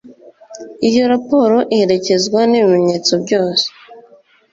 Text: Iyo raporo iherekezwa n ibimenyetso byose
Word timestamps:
Iyo 0.87 1.03
raporo 1.13 1.57
iherekezwa 1.73 2.39
n 2.49 2.53
ibimenyetso 2.59 3.13
byose 3.23 3.67